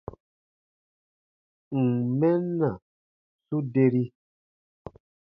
[1.77, 1.89] Ǹ n
[2.19, 2.69] mɛn na,
[3.47, 4.05] su deri.